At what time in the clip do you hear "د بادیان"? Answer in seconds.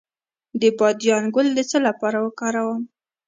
0.61-1.23